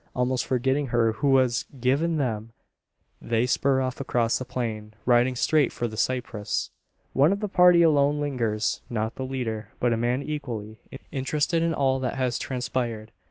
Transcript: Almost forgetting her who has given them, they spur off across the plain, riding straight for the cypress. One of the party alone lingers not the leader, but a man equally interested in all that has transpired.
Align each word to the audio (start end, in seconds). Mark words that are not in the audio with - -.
Almost 0.15 0.47
forgetting 0.47 0.87
her 0.87 1.11
who 1.11 1.37
has 1.37 1.65
given 1.79 2.17
them, 2.17 2.53
they 3.21 3.45
spur 3.45 3.81
off 3.81 4.01
across 4.01 4.39
the 4.39 4.45
plain, 4.45 4.95
riding 5.05 5.35
straight 5.35 5.71
for 5.71 5.87
the 5.87 5.95
cypress. 5.95 6.71
One 7.13 7.31
of 7.31 7.39
the 7.39 7.47
party 7.47 7.83
alone 7.83 8.19
lingers 8.19 8.81
not 8.89 9.13
the 9.13 9.25
leader, 9.27 9.69
but 9.79 9.93
a 9.93 9.97
man 9.97 10.23
equally 10.23 10.79
interested 11.11 11.61
in 11.61 11.75
all 11.75 11.99
that 11.99 12.15
has 12.15 12.39
transpired. 12.39 13.11